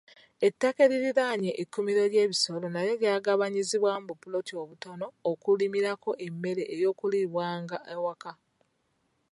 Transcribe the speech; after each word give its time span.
Ettaka 0.47 0.79
eririraanye 0.87 1.51
ekkuumiro 1.61 2.03
ly'ebisolo 2.11 2.65
nalyo 2.69 2.93
lyagabanyizibwamu 3.01 4.03
bu 4.09 4.15
poloti 4.23 4.53
obutono 4.61 5.05
okulimirako 5.31 6.09
emmere 6.27 6.63
ey'okulibwanga 6.75 7.77
awaka 7.93 8.31